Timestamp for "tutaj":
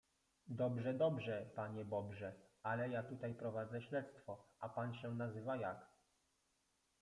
3.03-3.33